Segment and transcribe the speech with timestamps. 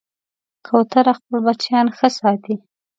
[0.67, 2.55] کوتره خپل بچیان ښه ساتي.